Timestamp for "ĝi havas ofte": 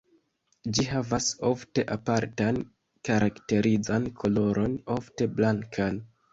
0.77-1.83